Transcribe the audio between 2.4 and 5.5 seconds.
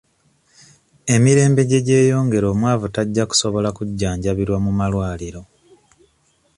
omwavu tajja kusobola kujjanjabirwa mu malwaliro.